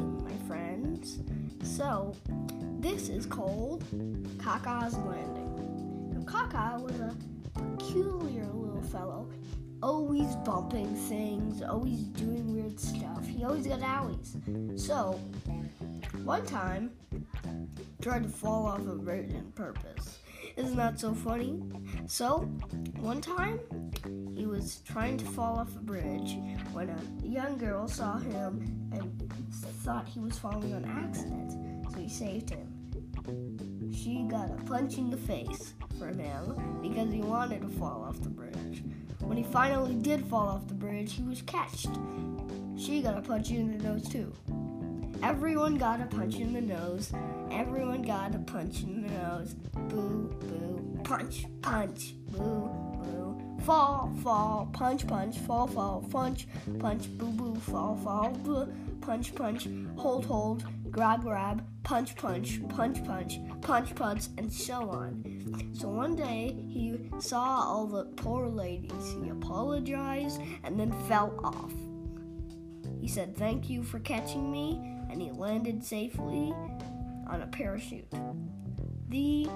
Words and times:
my 0.00 0.36
friends. 0.46 1.20
So, 1.62 2.14
this 2.80 3.08
is 3.08 3.26
called 3.26 3.84
Kaka's 4.42 4.96
Landing. 4.98 6.12
Now, 6.12 6.22
Kaka 6.24 6.80
was 6.82 6.98
a 7.00 7.14
peculiar 7.54 8.44
little 8.46 8.82
fellow, 8.82 9.28
always 9.82 10.36
bumping 10.44 10.94
things, 10.94 11.62
always 11.62 12.02
doing 12.02 12.54
weird 12.54 12.78
stuff. 12.78 13.26
He 13.26 13.44
always 13.44 13.66
got 13.66 13.80
owies. 13.80 14.78
So, 14.78 15.20
one 16.24 16.44
time, 16.46 16.90
tried 18.00 18.22
to 18.22 18.28
fall 18.28 18.66
off 18.66 18.80
a 18.80 18.94
bridge 18.94 19.34
on 19.34 19.52
purpose. 19.52 20.18
Isn't 20.56 20.76
that 20.76 20.98
so 21.00 21.14
funny? 21.14 21.60
So, 22.06 22.40
one 23.00 23.20
time, 23.20 23.60
he 24.36 24.46
was 24.46 24.80
trying 24.84 25.16
to 25.18 25.24
fall 25.24 25.58
off 25.58 25.74
a 25.76 25.80
bridge 25.80 26.36
when 26.72 26.90
a 26.90 27.26
young 27.26 27.58
girl 27.58 27.88
saw 27.88 28.18
him 28.18 28.90
and 28.92 29.32
thought 29.84 30.08
he 30.08 30.20
was 30.20 30.38
falling 30.38 30.74
on 30.74 30.84
accident, 30.84 31.52
so 31.92 31.98
he 31.98 32.08
saved 32.08 32.50
him. 32.50 33.92
She 33.92 34.24
got 34.28 34.50
a 34.50 34.62
punch 34.64 34.98
in 34.98 35.10
the 35.10 35.16
face 35.16 35.74
from 35.98 36.18
him 36.18 36.78
because 36.80 37.12
he 37.12 37.20
wanted 37.20 37.62
to 37.62 37.68
fall 37.68 38.04
off 38.04 38.20
the 38.20 38.28
bridge. 38.28 38.82
When 39.20 39.36
he 39.36 39.42
finally 39.42 39.94
did 39.94 40.24
fall 40.26 40.48
off 40.48 40.68
the 40.68 40.74
bridge, 40.74 41.14
he 41.14 41.22
was 41.22 41.42
catched. 41.42 41.90
She 42.76 43.02
got 43.02 43.18
a 43.18 43.20
punch 43.20 43.50
in 43.50 43.76
the 43.76 43.84
nose 43.84 44.08
too. 44.08 44.32
Everyone 45.22 45.76
got 45.76 46.00
a 46.00 46.06
punch 46.06 46.36
in 46.36 46.52
the 46.52 46.60
nose. 46.60 47.12
Everyone 47.50 48.02
got 48.02 48.34
a 48.34 48.38
punch 48.38 48.82
in 48.82 49.02
the 49.02 49.12
nose. 49.12 49.54
Boo, 49.88 50.32
boo, 50.40 51.00
punch, 51.02 51.44
punch, 51.60 52.14
boo, 52.30 52.70
boo. 53.02 53.58
Fall, 53.64 54.12
fall, 54.22 54.68
punch, 54.72 55.06
punch, 55.06 55.36
fall, 55.38 55.66
fall, 55.66 56.06
punch, 56.10 56.46
punch, 56.78 57.08
boo, 57.18 57.32
boo, 57.32 57.56
fall, 57.56 57.96
fall, 57.96 58.30
boo, 58.30 58.72
punch, 59.00 59.34
punch, 59.34 59.68
hold, 59.96 60.24
hold, 60.24 60.64
grab, 60.90 61.22
grab, 61.22 61.66
punch, 61.82 62.14
punch, 62.14 62.60
punch, 62.68 63.04
punch, 63.04 63.40
punch, 63.60 63.94
punch, 63.96 64.24
and 64.38 64.52
so 64.52 64.88
on. 64.88 65.72
So 65.72 65.88
one 65.88 66.14
day 66.14 66.56
he 66.68 67.10
saw 67.18 67.42
all 67.42 67.86
the 67.86 68.04
poor 68.04 68.46
ladies. 68.48 69.16
He 69.22 69.30
apologized 69.30 70.40
and 70.62 70.78
then 70.78 70.92
fell 71.08 71.34
off. 71.42 71.72
He 73.00 73.08
said, 73.08 73.36
Thank 73.36 73.70
you 73.70 73.82
for 73.82 73.98
catching 74.00 74.50
me, 74.50 74.97
and 75.10 75.20
he 75.20 75.30
landed 75.30 75.84
safely 75.84 76.52
on 77.28 77.42
a 77.42 77.46
parachute. 77.46 78.10
The 79.08 79.48